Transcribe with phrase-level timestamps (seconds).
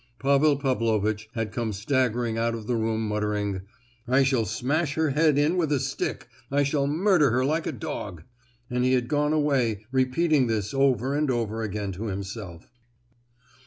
[0.17, 3.61] Pavel Pavlovitch had come staggering out of the room muttering,
[4.07, 6.27] "I shall smash her head in with a stick!
[6.49, 8.23] I shall murder her like a dog!"
[8.67, 12.71] and he had gone away, repeating this over and over again to himself.